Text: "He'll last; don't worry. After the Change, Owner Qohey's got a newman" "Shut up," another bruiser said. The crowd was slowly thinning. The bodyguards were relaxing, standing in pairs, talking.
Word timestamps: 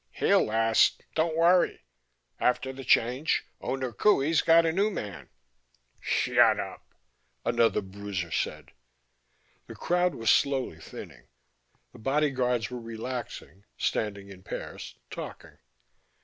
"He'll 0.13 0.43
last; 0.45 1.03
don't 1.13 1.37
worry. 1.37 1.83
After 2.39 2.73
the 2.73 2.83
Change, 2.83 3.45
Owner 3.59 3.93
Qohey's 3.93 4.41
got 4.41 4.65
a 4.65 4.71
newman" 4.71 5.29
"Shut 6.01 6.59
up," 6.59 6.95
another 7.45 7.81
bruiser 7.81 8.31
said. 8.31 8.71
The 9.67 9.75
crowd 9.75 10.15
was 10.15 10.31
slowly 10.31 10.79
thinning. 10.79 11.27
The 11.93 11.99
bodyguards 11.99 12.71
were 12.71 12.81
relaxing, 12.81 13.63
standing 13.77 14.29
in 14.29 14.41
pairs, 14.41 14.95
talking. 15.11 15.59